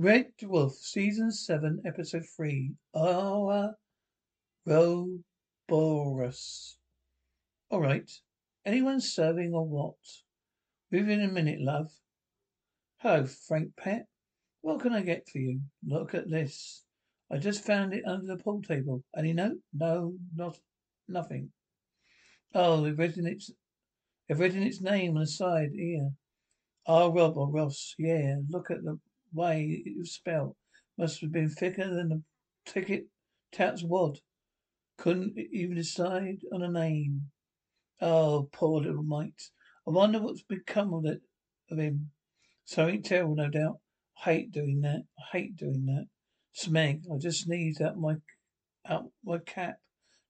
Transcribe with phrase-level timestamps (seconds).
[0.00, 2.70] Red Dwarf, Season 7, Episode 3.
[2.94, 3.74] Our
[4.64, 5.16] Roboros.
[7.72, 8.08] Alright.
[8.64, 9.96] Anyone serving or what?
[10.92, 11.90] Within a minute, love.
[12.98, 14.06] Hello, Frank Pet.
[14.60, 15.62] What can I get for you?
[15.84, 16.84] Look at this.
[17.28, 19.02] I just found it under the pool table.
[19.16, 19.58] Any note?
[19.74, 20.56] No, not
[21.08, 21.50] nothing.
[22.54, 23.50] Oh, they've written its
[24.28, 26.10] they've written its name on the side here.
[26.86, 27.96] R Rob or Ross.
[27.98, 29.00] Yeah, look at the
[29.32, 30.56] way it was spelled.
[30.96, 32.22] Must have been thicker than the
[32.66, 33.06] ticket
[33.52, 34.18] tout's wad.
[34.96, 37.30] Couldn't even decide on a name.
[38.00, 39.50] Oh, poor little mite.
[39.86, 41.22] I wonder what's become of it
[41.70, 42.10] of him.
[42.64, 43.78] Something terrible, no doubt.
[44.18, 45.04] I hate doing that.
[45.18, 46.06] I hate doing that.
[46.54, 48.16] Smeg, I just sneezed out my
[48.86, 49.76] out my cap.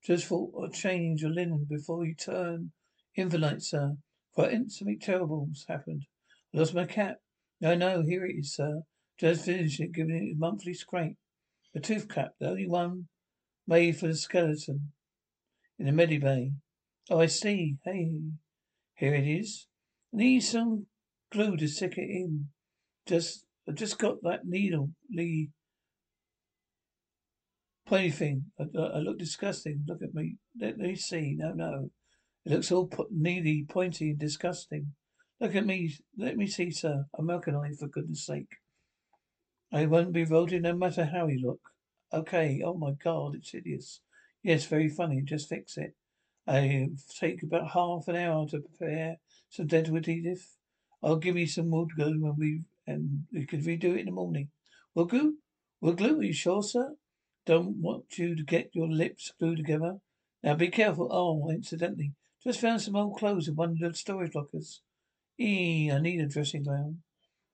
[0.05, 2.73] Just thought I'd change your linen before you turn
[3.15, 3.97] invalid, sir.
[4.35, 6.07] Quite something terrible's happened.
[6.55, 7.17] I lost my cap.
[7.61, 8.83] No, no, here it is, sir.
[9.19, 11.17] Just finished it, giving it a monthly scrape.
[11.75, 13.09] A tooth cap, the only one
[13.67, 14.93] made for the skeleton
[15.79, 16.53] in the medibay.
[17.11, 17.77] Oh, I see.
[17.85, 18.13] Hey,
[18.95, 19.67] here it is.
[20.13, 20.87] Need some
[21.33, 22.49] glue to stick it in.
[23.07, 25.51] Just, I just got that needle, Lee.
[27.87, 28.45] Pointy thing.
[28.59, 29.85] I, I, look disgusting.
[29.87, 30.37] Look at me.
[30.61, 31.35] Let me see.
[31.39, 31.91] No, no.
[32.45, 34.93] It looks all po- needy, pointy, and disgusting.
[35.41, 35.95] Look at me.
[36.17, 37.05] Let me see, sir.
[37.17, 38.49] A American for goodness sake.
[39.71, 41.61] I won't be voted no matter how you look.
[42.13, 42.63] Okay.
[42.65, 44.01] Oh my God, it's hideous.
[44.43, 45.21] Yes, very funny.
[45.21, 45.95] Just fix it.
[46.47, 49.19] I take about half an hour to prepare
[49.51, 50.47] some dental adhesive.
[51.03, 54.13] I'll give you some wood glue when we and we could redo it in the
[54.13, 54.49] morning.
[54.95, 55.37] Wood glue?
[55.83, 56.21] Wood glue?
[56.21, 56.97] Are you sure, sir?
[57.45, 60.01] Don't want you to get your lips glued together.
[60.43, 61.09] Now be careful.
[61.11, 64.81] Oh, incidentally, just found some old clothes in one of the storage lockers.
[65.39, 67.03] Eee, I need a dressing gown.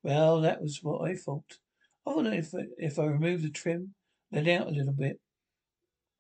[0.03, 1.59] Well, that was what I thought.
[2.07, 3.95] I wonder if if I remove the trim,
[4.31, 5.21] let out a little bit.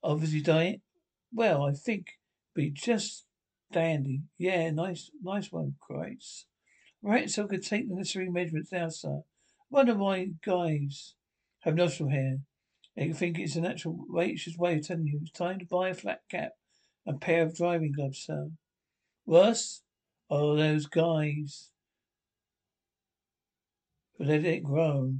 [0.02, 0.80] Obviously dye it.
[1.32, 2.06] Well, I think
[2.54, 3.24] be just
[3.72, 4.22] dandy.
[4.38, 6.44] Yeah, nice, nice one, Kryten.
[7.02, 9.22] Right, so I could take the necessary measurements now, sir.
[9.68, 11.14] Wonder why guys
[11.60, 12.38] have nostril hair.
[12.96, 16.20] I think it's a natural way of telling you it's time to buy a flat
[16.30, 16.52] cap
[17.04, 18.50] and pair of driving gloves, sir.
[19.26, 19.82] Worse?
[20.30, 21.70] Oh, those guys.
[24.16, 25.14] But let it grow.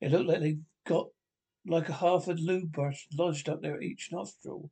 [0.00, 1.08] It looked like they got
[1.66, 4.70] like a half a lube brush lodged up there at each nostril.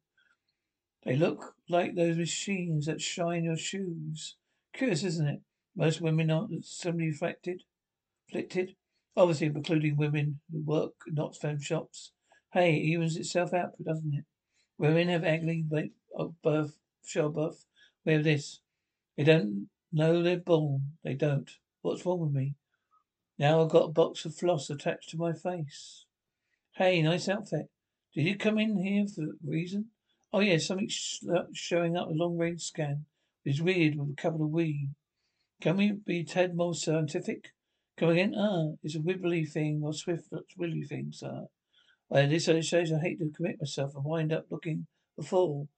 [1.05, 4.37] They look like those machines that shine your shoes.
[4.73, 5.41] Curious, isn't it?
[5.77, 7.63] Most women aren't similarly afflicted.
[8.29, 8.75] Afflicted?
[9.17, 12.13] Obviously, including women who work in not femme shops.
[12.53, 14.25] Hey, it evens itself out, doesn't it?
[14.79, 15.25] Women have
[16.43, 17.65] birth, show birth.
[18.05, 18.61] We have this.
[19.17, 20.93] They don't know they're born.
[21.05, 21.51] They don't.
[21.83, 22.55] What's wrong with me?
[23.39, 26.07] Now I've got a box of floss attached to my face.
[26.75, 27.71] Hey, nice outfit.
[28.15, 29.91] Did you come in here for a reason?
[30.33, 33.05] Oh yeah, something sh- showing up a long range scan.
[33.45, 34.89] It's weird with a couple of We.
[35.61, 37.53] Can we be Ted more scientific?
[37.97, 38.35] Come again?
[38.37, 41.47] Ah, it's a wibbly thing or swift wibbly thing, sir.
[42.09, 44.87] Well, this shows I hate to commit myself and wind up looking
[45.19, 45.69] a fool.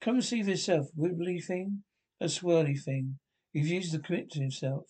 [0.00, 0.88] Come and see for yourself.
[0.96, 1.84] Wibbly thing?
[2.20, 3.18] A swirly thing.
[3.52, 4.86] He's used to commit to himself.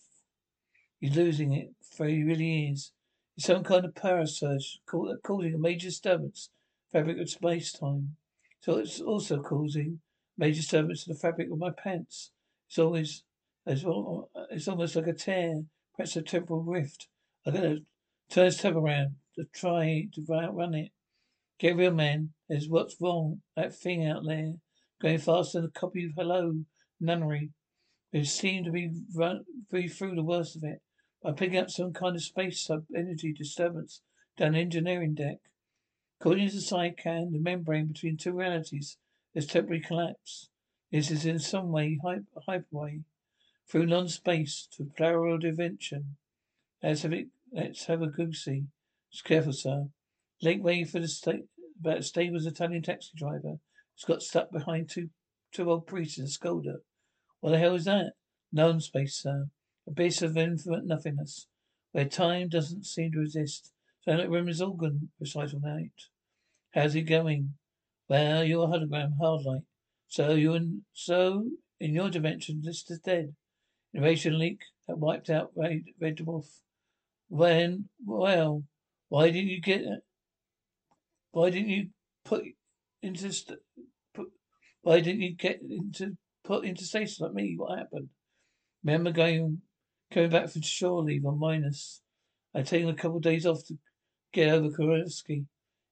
[0.99, 2.91] He's losing it, for he really is.
[3.37, 6.49] It's some kind of power surge causing a major disturbance
[6.91, 8.15] fabric of space time.
[8.61, 9.99] So it's also causing
[10.37, 12.31] major disturbance to the fabric of my pants.
[12.67, 13.23] It's always
[13.65, 13.83] it's,
[14.51, 15.63] it's almost like a tear,
[15.95, 17.07] perhaps a temporal rift.
[17.45, 17.77] I'm gonna
[18.29, 20.91] turn this tab around to try to run it.
[21.59, 22.33] Get real, man.
[22.47, 23.41] There's what's wrong.
[23.55, 24.53] That thing out there,
[25.01, 26.53] going faster than a copy of Hello
[26.99, 27.51] Nunnery.
[28.15, 30.81] We seemed to be run be through the worst of it
[31.21, 34.03] by picking up some kind of space sub energy disturbance
[34.37, 35.39] down the engineering deck.
[36.21, 38.95] According to SciCan, the membrane between two realities
[39.33, 40.49] has temporarily collapsed.
[40.93, 43.03] This is in some way hyperway
[43.67, 46.15] through non-space to parallel dimension.
[46.81, 47.27] Let's have it.
[47.51, 48.67] Let's have a goosey.
[49.11, 49.89] Just careful, sir.
[50.41, 51.49] Late wait for the sta-
[51.81, 53.59] about stables Italian taxi driver
[53.93, 55.09] who's got stuck behind two
[55.51, 56.75] two old priests in a Skoda.
[57.45, 58.13] What the hell is that?
[58.51, 59.49] Non-space, sir.
[59.87, 61.45] Abyss of infinite nothingness,
[61.91, 63.71] where time doesn't seem to exist.
[64.03, 65.91] Sound like Rimmer's organ recital night.
[66.73, 67.53] How's it going?
[68.09, 69.61] Well, you're a hologram, hard light.
[70.07, 73.35] So you and so in your dimension, Lister's dead.
[73.93, 76.47] Innovation leak that wiped out Red, Red Dwarf.
[77.29, 78.63] When well,
[79.09, 79.83] why didn't you get?
[81.29, 81.89] Why didn't you
[82.23, 82.43] put
[83.03, 83.59] into st-
[84.15, 84.29] put?
[84.81, 87.55] Why didn't you get into put into stasis like me?
[87.57, 88.09] What happened?
[88.83, 89.61] Remember going
[90.11, 92.01] coming back from shore leave on Mimas?
[92.53, 93.75] I'd taken a couple of days off to
[94.31, 95.45] get over Kochanski.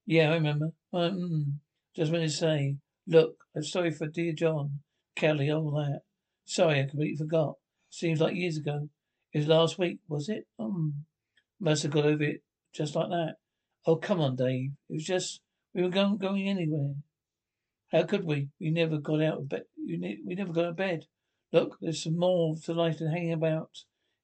[0.06, 0.70] Yeah, I remember.
[0.94, 1.60] Um,
[1.96, 2.78] just want to say,
[3.08, 4.80] look, I'm sorry for dear John,
[5.16, 6.02] Kelly, all that.
[6.46, 7.56] Sorry, I completely forgot.
[7.90, 8.90] Seems like years ago.
[9.34, 10.46] It was last week, was it?
[10.60, 11.06] Um,
[11.60, 12.42] must have got over it
[12.74, 13.36] just like that.
[13.86, 14.72] Oh, come on, Dave.
[14.90, 15.42] It was just
[15.74, 16.96] we were going going anywhere.
[17.92, 18.50] How could we?
[18.60, 19.64] We never got out of bed.
[19.86, 21.06] Ne- we never got of bed.
[21.52, 23.70] Look, there's some more to life than hanging about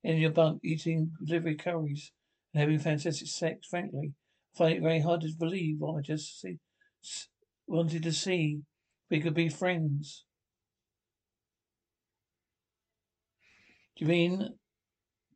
[0.03, 2.11] in your bunk, eating delivery curries
[2.53, 3.67] and having fantastic sex.
[3.67, 4.13] Frankly,
[4.55, 6.57] I find it very hard to believe what I just see,
[7.67, 8.61] wanted to see.
[9.09, 10.25] We could be friends.
[13.97, 14.49] Do you mean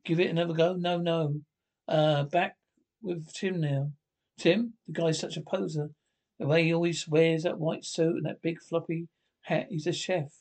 [0.04, 0.74] give it another go?
[0.74, 1.40] No, no.
[1.86, 2.56] Uh, back
[3.02, 3.92] with Tim now.
[4.38, 5.90] Tim, the guy's such a poser.
[6.38, 9.08] The way he always wears that white suit and that big floppy
[9.44, 9.68] hat.
[9.70, 10.32] He's a chef.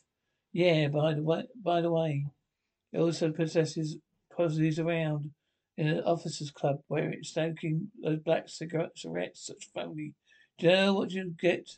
[0.52, 2.26] Yeah, by the way, by the way,
[2.92, 3.98] he also possesses
[4.32, 5.32] posses around
[5.78, 10.14] in an officers' club where it's smoking those black cigarette cigarettes, such phony.
[10.58, 11.78] Do you know what you get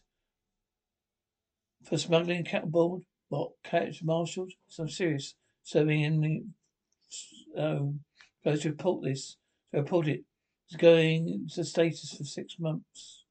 [1.83, 3.03] for smuggling a cat aboard?
[3.29, 4.51] What, catch marshalled?
[4.67, 5.35] So I'm serious.
[5.63, 8.01] Serving in the, um,
[8.43, 9.37] supposed to report this.
[9.71, 10.23] So report it.
[10.67, 13.23] It's going into status for six months.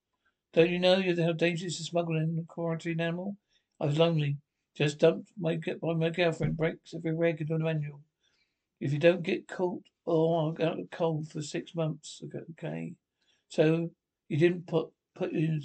[0.53, 3.37] Don't you know how dangerous is smuggling a quarantine animal?
[3.85, 4.39] I was lonely.
[4.75, 6.57] Just dumped my by my girlfriend.
[6.57, 8.01] Breaks every the manual.
[8.81, 12.23] If you don't get caught, oh, I'll go out cold for six months.
[12.53, 12.95] Okay.
[13.51, 13.91] So
[14.27, 15.61] you didn't put put in.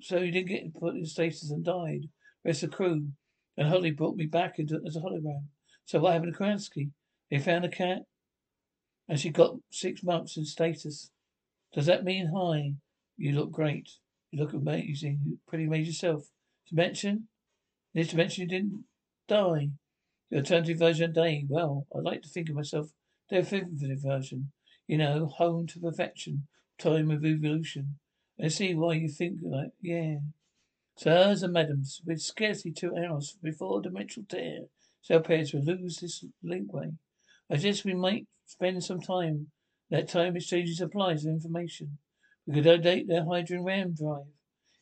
[0.00, 2.08] So you didn't get put in status and died.
[2.44, 3.08] Rest of the crew.
[3.56, 5.46] And Holly brought me back into as a hologram.
[5.84, 6.90] So what happened to Kochanski?
[7.28, 8.02] They found a cat,
[9.08, 11.10] and she got six months in status.
[11.74, 12.74] Does that mean hi?
[13.16, 13.90] You look great.
[14.30, 15.22] You look amazing.
[15.26, 16.28] You pretty made yourself.
[16.68, 17.28] To mention,
[17.98, 18.84] this you didn't
[19.26, 19.70] die.
[20.30, 21.44] The alternative version day.
[21.48, 22.90] Well, I like to think of myself
[23.28, 24.52] the definitive version.
[24.86, 26.46] You know, home to perfection,
[26.78, 27.98] time of evolution.
[28.42, 29.72] I see why you think that.
[29.82, 30.18] Yeah.
[30.96, 34.60] Sirs and madams, with scarcely two hours before the dimensional tear,
[35.00, 36.96] so pairs will lose this linkway.
[37.50, 39.48] I guess we might spend some time,
[39.90, 41.98] that time exchanging supplies of information.
[42.46, 44.26] We could update their hydrogen ram drive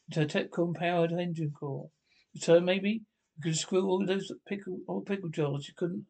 [0.09, 1.91] into a TechCom powered engine core.
[2.39, 3.03] So maybe
[3.37, 6.07] we could screw all those pickle all pickle jars you couldn't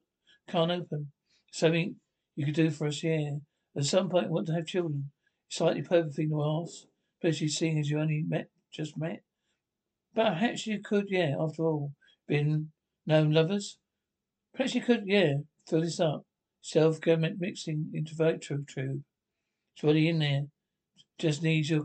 [0.49, 1.13] can't open.
[1.53, 1.97] Something
[2.35, 3.39] you could do for us, yeah.
[3.77, 5.11] At some point want to have children.
[5.49, 6.87] Slightly perfect thing to ask,
[7.19, 9.23] especially seeing as you only met just met.
[10.15, 11.93] But perhaps you could, yeah, after all.
[12.29, 12.73] Been
[13.07, 13.79] known lovers?
[14.55, 15.35] Perhaps you could, yeah,
[15.69, 16.25] fill this up.
[16.63, 19.03] Self-government mixing into virtual tube.
[19.75, 20.45] It's already in there.
[21.19, 21.85] Just needs your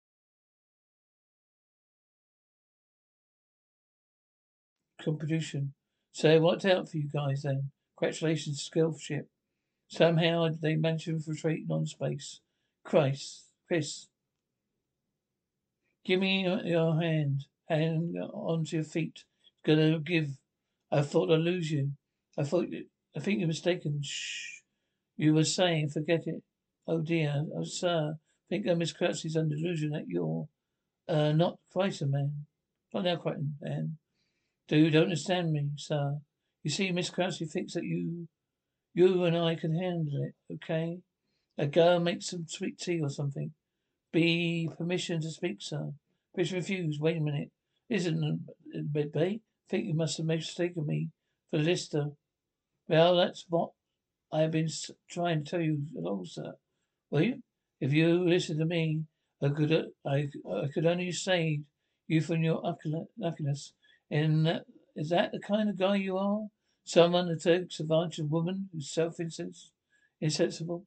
[5.03, 5.73] Competition.
[6.11, 7.71] So it worked out for you guys then.
[7.97, 9.27] Congratulations, skill ship.
[9.87, 12.39] Somehow they managed to infiltrate non-space.
[12.83, 14.07] Christ, Chris,
[16.05, 17.45] give me your hand.
[17.69, 19.23] Hand onto your feet.
[19.65, 20.37] Gonna give.
[20.91, 21.91] I thought I'd lose you.
[22.37, 22.67] I thought.
[23.15, 24.01] I think you're mistaken.
[24.03, 24.61] Shh.
[25.15, 26.43] You were saying, forget it.
[26.87, 27.45] Oh dear.
[27.55, 28.15] Oh sir.
[28.15, 30.47] I think that Miss Crouchy's under delusion that you're
[31.07, 32.45] uh, not quite a man.
[32.93, 33.97] Not now quite a man.
[34.71, 36.19] Do you don't understand me, sir?
[36.63, 38.29] You see, Miss Crouchy thinks that you,
[38.93, 40.99] you and I can handle it, okay?
[41.57, 43.51] A girl make some sweet tea or something.
[44.13, 45.91] Be permission to speak, sir.
[46.33, 47.01] Please refused.
[47.01, 47.49] Wait a minute.
[47.89, 49.41] Isn't it bed bay?
[49.69, 51.09] Think you must have mistaken me
[51.49, 52.11] for Lister.
[52.87, 53.71] Well, that's what
[54.31, 54.69] I have been
[55.09, 56.53] trying to tell you along, sir.
[57.09, 57.43] Will you?
[57.81, 59.01] If you listen to me,
[59.43, 61.63] I could, uh, I, I could only save
[62.07, 62.61] you from your
[63.17, 63.73] luckiness.
[64.11, 64.63] And that,
[64.95, 66.41] is that the kind of guy you are?
[66.83, 70.85] Someone who takes advantage of a woman who's self-insensible?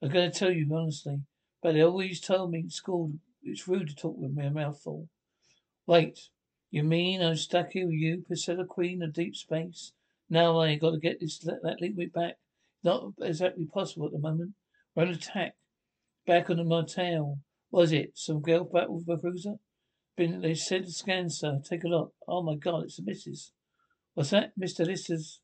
[0.00, 1.18] I'm going to tell you honestly,
[1.62, 3.12] but they always told me in school
[3.42, 5.08] it's rude to talk with me a mouthful.
[5.86, 6.30] Wait,
[6.70, 9.92] You mean I'm stuck here with you, Priscilla Queen of deep space?
[10.28, 12.36] Now I got to get this that liquid back.
[12.84, 14.52] Not exactly possible at the moment.
[14.94, 15.54] We're attack.
[16.26, 17.38] Back on the motel.
[17.72, 19.54] Was it some girl battle with a cruiser?
[20.20, 21.62] Been they said to scan, sir.
[21.64, 22.12] Take a look.
[22.28, 23.52] Oh my God, it's the missus.
[24.12, 25.40] What's that, Mister Lister's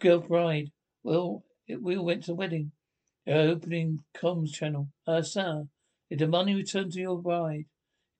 [0.00, 0.72] girl bride?
[1.04, 2.72] Well, it, we all went to the wedding.
[3.24, 4.88] They're opening comms channel.
[5.06, 5.68] Uh, sir,
[6.10, 7.66] did the money return to your bride?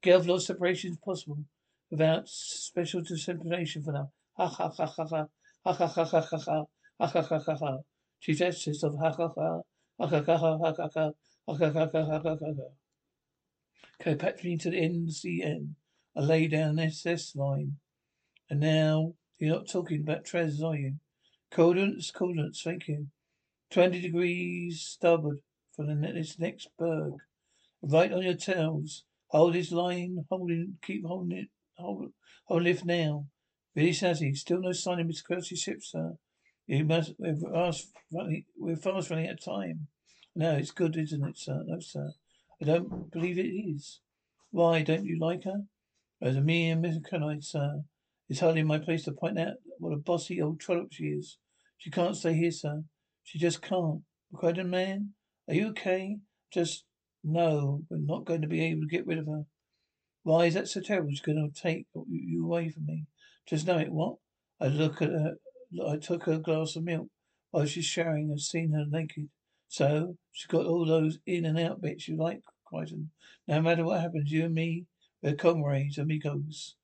[0.00, 1.38] Girl lost separation is possible
[1.90, 4.12] without special disciplination for now.
[4.36, 5.26] Ha ha ha ha ha.
[5.64, 6.64] Ha ha ha ha ha ha.
[7.00, 7.78] Ha ha ha ha ha.
[8.20, 9.60] Chief Justice of ha ha ha.
[9.98, 11.10] Ha ha ha ha ha ha ha.
[11.48, 12.68] Ha ha ha ha ha ha ha.
[13.98, 15.74] Co-patching to the NCN.
[16.16, 17.76] I lay down an SS line.
[18.48, 20.94] And now, you're not talking about treasures, are you?
[21.50, 23.08] Coordinates, coordinates, thank you.
[23.70, 25.38] Twenty degrees starboard
[25.74, 27.14] for the this next berg.
[27.82, 29.04] Right on your tails.
[29.28, 32.12] Hold this line, holding, keep holding it, hold,
[32.46, 33.26] hold lift now.
[33.74, 34.34] Really snazzy.
[34.34, 35.26] Still no sign of Mr.
[35.28, 36.14] Kelsey's ship, sir.
[36.66, 39.88] You must, we're fast running, we're fast running out of time.
[40.34, 41.62] No, it's good, isn't it, sir?
[41.66, 42.12] No, sir.
[42.62, 44.00] I don't believe it is.
[44.50, 45.64] Why, don't you like her?
[46.20, 47.82] As a mere mechanite, sir.
[48.28, 51.38] It's hardly my place to point out what a bossy old trollop she is.
[51.78, 52.84] She can't stay here, sir.
[53.22, 54.02] She just can't.
[54.42, 55.14] A man.
[55.48, 56.18] Are you okay?
[56.52, 56.84] Just
[57.22, 59.44] no, we're not going to be able to get rid of her.
[60.22, 61.10] Why is that so terrible?
[61.10, 63.06] She's going to take you away from me.
[63.46, 63.92] Just know it.
[63.92, 64.16] What?
[64.60, 65.34] I look at her.
[65.86, 67.08] I took her glass of milk
[67.50, 69.28] while she's showering and seen her naked.
[69.68, 72.42] So she's got all those in and out bits you like,
[72.72, 73.08] Kryten.
[73.46, 74.86] No matter what happens, you and me,
[75.22, 76.76] we're comrades, amigos.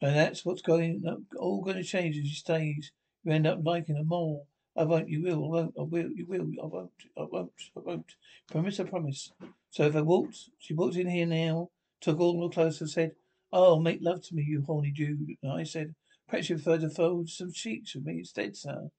[0.00, 1.04] And that's what's going
[1.38, 2.92] all going to change as you stays.
[3.24, 4.44] You end up liking her more.
[4.76, 7.80] I won't, you will, I won't, I will, you will, I won't, I won't, I
[7.80, 8.14] won't.
[8.50, 9.32] Promise, I promise.
[9.70, 13.12] So if I walked, she walked in here now, took all the clothes and said,
[13.52, 15.36] Oh, make love to me, you horny Jude.
[15.42, 15.94] And I said,
[16.28, 18.90] Perhaps you prefer to fold some sheets with me instead, sir.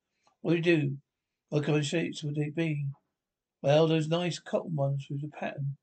[0.42, 0.98] What do you do?
[1.50, 2.88] What kind of sheets would they be?
[3.62, 5.78] Well, those nice cotton ones with the pattern.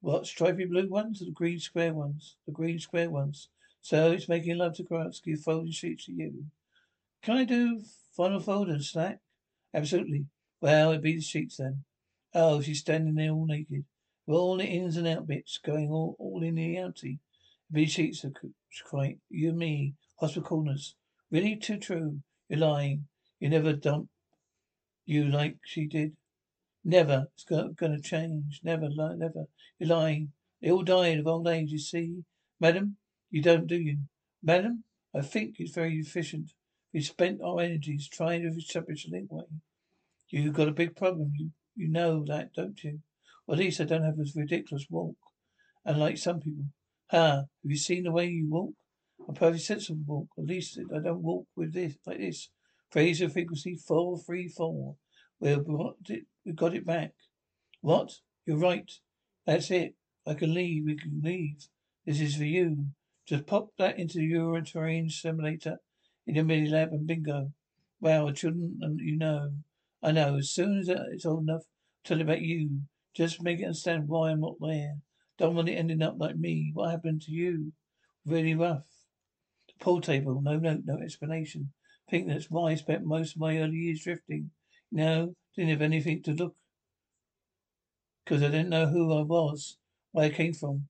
[0.00, 2.36] What, stripy blue ones or the green square ones?
[2.46, 3.48] The green square ones.
[3.82, 6.46] So he's making love to Kochanski, folding sheets to you.
[7.22, 7.82] Can I do
[8.16, 9.20] final fold and snack?
[9.74, 10.26] Absolutely.
[10.60, 11.84] Well, it'd be the sheets then.
[12.34, 13.84] Oh, she's standing there all naked.
[14.26, 17.18] With all the ins and out bits going all, all in the outie.
[17.72, 18.34] Be sheets of
[18.86, 20.94] quite you and me, hospital corners.
[21.30, 22.20] Really too true.
[22.48, 23.06] You're lying.
[23.38, 24.08] You never dump
[25.10, 26.12] you like she did.
[26.84, 27.26] Never.
[27.34, 28.60] It's going to change.
[28.62, 29.46] Never, never.
[29.78, 30.32] You're lying.
[30.60, 32.24] They all died of old age, you see.
[32.58, 32.96] Madam,
[33.30, 33.98] you don't, do you?
[34.42, 34.84] Madam,
[35.14, 36.52] I think it's very efficient.
[36.92, 39.44] We spent our energies trying to establish a link way.
[40.28, 41.32] You've got a big problem.
[41.36, 43.00] You you know that, don't you?
[43.48, 45.16] At least I don't have this ridiculous walk.
[45.84, 46.66] And like some people.
[47.10, 47.36] Ha!
[47.36, 48.74] Have you seen the way you walk?
[49.28, 50.28] A perfectly sensible walk.
[50.38, 52.50] At least I don't walk with this like this.
[52.90, 54.96] Fraser frequency four three four.
[55.40, 55.66] It
[56.44, 57.12] we got it back.
[57.80, 58.12] What?
[58.44, 58.90] You're right.
[59.46, 59.94] That's it.
[60.26, 60.84] I can leave.
[60.84, 61.68] We can leave.
[62.04, 62.86] This is for you.
[63.26, 65.78] Just pop that into the Euroterrain simulator
[66.26, 67.52] in your mini lab and bingo.
[68.00, 69.52] Wow, children and you know.
[70.02, 70.36] I know.
[70.36, 72.82] As soon as it's old enough, I'll tell about you.
[73.14, 74.96] Just make it understand why I'm not there.
[75.38, 76.70] Don't want it ending up like me.
[76.74, 77.72] What happened to you?
[78.26, 78.86] Really rough.
[79.68, 80.40] The pool table.
[80.42, 81.72] No note, no explanation.
[82.08, 84.50] Think that's why I spent most of my early years drifting.
[84.92, 86.56] Know, didn't have anything to look.
[88.24, 89.76] Because I didn't know who I was,
[90.12, 90.88] where I came from.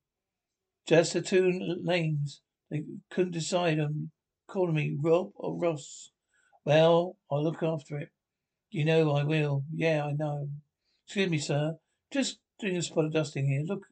[0.87, 2.43] Just the two names.
[2.71, 4.11] They couldn't decide on
[4.49, 6.11] calling me Rob or Ross.
[6.65, 8.11] Well, I'll look after it.
[8.71, 9.65] You know I will.
[9.75, 10.49] Yeah, I know.
[11.07, 11.77] Excuse me, sir.
[12.13, 13.63] Just doing a spot of dusting here.
[13.65, 13.87] Look,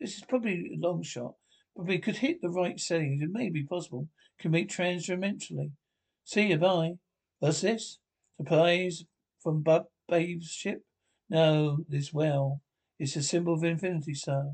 [0.00, 1.34] this is probably a long shot,
[1.76, 3.22] but we could hit the right settings.
[3.22, 4.08] It may be possible.
[4.38, 5.72] Can make transdimensionally.
[6.24, 6.94] See you, bye.
[7.40, 7.98] What's this?
[8.36, 9.04] Supplies
[9.42, 10.82] from Bub Babe's ship?
[11.28, 12.60] No, this well.
[12.98, 14.52] It's a symbol of infinity, sir.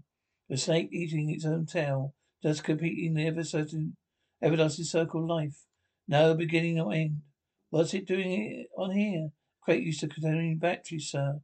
[0.49, 3.97] The snake eating its own tail, just competing the ever certain
[4.43, 5.65] everlasting circle of life.
[6.07, 7.23] No beginning nor end.
[7.71, 9.31] What's it doing on here?
[9.63, 11.41] Crate used to containing batteries, sir.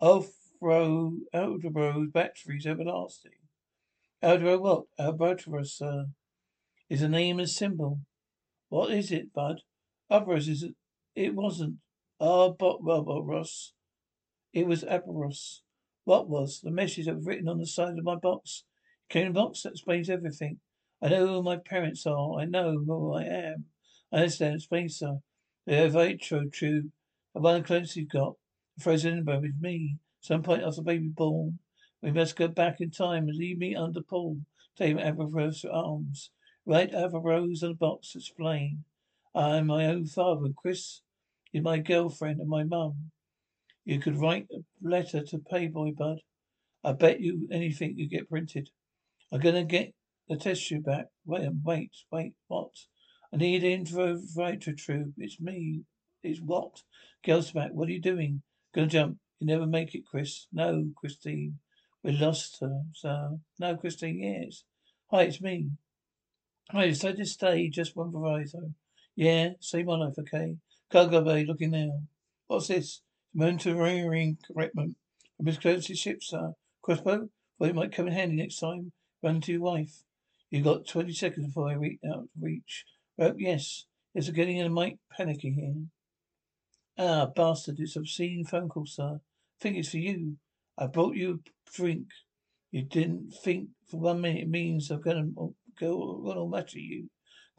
[0.00, 3.32] Alfro Eldorado batteries everlasting.
[4.22, 4.84] Eldorado what?
[4.98, 6.06] Eldorado, sir.
[6.88, 8.00] Is a name and symbol.
[8.68, 9.62] What is it, Bud?
[10.10, 10.74] Upros is it?
[11.16, 11.78] It wasn't.
[12.18, 13.72] Ah, but well, well, Ross.
[14.52, 15.60] It was Aperos.
[16.04, 16.60] What was?
[16.62, 18.64] The message that was written on the side of my box.
[19.10, 20.60] Came in a box that explains everything.
[21.02, 22.38] I know who my parents are.
[22.38, 23.66] I know who I am.
[24.10, 24.54] I understand.
[24.54, 25.18] Explain, sir.
[25.66, 26.90] The vitro tube.
[27.34, 28.36] The one close you've got.
[28.78, 29.98] Frozen embryo with me.
[30.20, 31.58] Some point after baby born.
[32.00, 34.38] We must go back in time and leave me under Paul.
[34.76, 36.30] Take Aigburth's arms.
[36.64, 38.14] Write rose on a box.
[38.16, 38.84] Explain.
[39.34, 40.48] I'm my own father.
[40.56, 41.02] Chris
[41.62, 43.10] my girlfriend and my mum.
[43.84, 46.18] You could write a letter to Playboy Bud.
[46.82, 48.70] I bet you anything you get printed.
[49.32, 49.92] I'm gonna get
[50.28, 51.06] the test tube back.
[51.24, 52.72] Wait, um, wait, wait, what?
[53.32, 55.12] I need info writer true.
[55.18, 55.82] It's me.
[56.22, 56.82] It's what?
[57.24, 57.70] Girls back.
[57.72, 58.42] What are you doing?
[58.74, 59.18] Gonna jump.
[59.38, 60.46] You never make it, Chris.
[60.52, 61.58] No, Christine.
[62.02, 63.38] We lost her, sir.
[63.58, 64.64] No, Christine, yes.
[65.10, 65.70] Hi, it's me.
[66.70, 67.68] Hi, decided to stay.
[67.68, 68.72] Just one proviso.
[69.14, 70.56] Yeah, save my life, okay?
[70.88, 72.00] Bay, looking now.
[72.46, 73.02] What's this?
[73.34, 74.96] Monitoring equipment
[75.36, 76.52] from His ship, sir.
[76.82, 77.28] Crossbow?
[77.58, 78.92] Well, it might come in handy next time.
[79.22, 80.04] Run to your wife.
[80.50, 82.84] You got 20 seconds before I reach out reach.
[83.18, 83.86] Well, yes.
[84.14, 85.74] It's getting in a mite panicky here.
[86.96, 87.80] Ah, bastard.
[87.80, 89.20] It's obscene phone call, sir.
[89.60, 90.36] Think it's for you.
[90.78, 92.06] I brought you a drink.
[92.70, 95.28] You didn't think for one minute it means I'm gonna
[95.80, 97.08] go gonna matter you.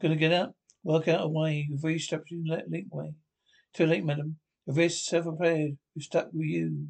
[0.00, 0.54] Gonna get up,
[0.88, 3.12] work out a way, you've restructured that link way.
[3.74, 4.38] Too late, madam.
[4.66, 5.76] The risk self-prepared.
[5.94, 6.88] We're stuck with you.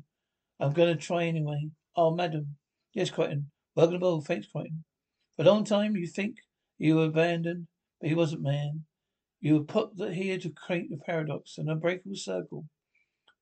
[0.61, 1.71] I'm gonna try anyway.
[1.97, 2.55] Oh, madam.
[2.93, 3.47] Yes, Kryten.
[3.75, 4.25] Welcome aboard.
[4.25, 4.85] Thanks, Kryten.
[5.37, 6.37] For a long time you think
[6.79, 7.67] you were abandoned,
[8.01, 8.85] but he wasn't, man.
[9.41, 12.67] You were put here to create a paradox, an unbreakable circle.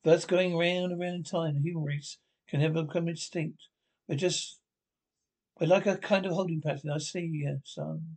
[0.05, 1.57] That's going round and round in time.
[1.57, 2.17] The human race
[2.49, 3.59] can never become extinct.
[4.09, 4.59] We're just,
[5.61, 6.93] we're like a kind of holding pattern.
[6.95, 8.17] I see you, son.